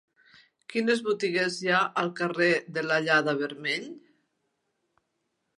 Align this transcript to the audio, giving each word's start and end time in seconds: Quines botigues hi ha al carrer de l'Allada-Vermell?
Quines 0.71 1.03
botigues 1.09 1.59
hi 1.65 1.69
ha 1.73 1.83
al 2.03 2.09
carrer 2.21 2.49
de 2.79 2.87
l'Allada-Vermell? 2.87 3.87